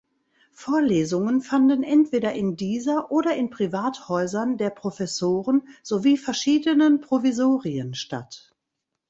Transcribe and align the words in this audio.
Vorlesungen 0.53 1.41
fanden 1.43 1.83
entweder 1.83 2.33
in 2.33 2.55
dieser 2.55 3.11
oder 3.11 3.35
in 3.35 3.51
Privathäusern 3.51 4.57
der 4.57 4.71
Professoren 4.71 5.61
sowie 5.83 6.17
verschiedenen 6.17 7.01
Provisorien 7.01 7.93
statt. 7.93 8.51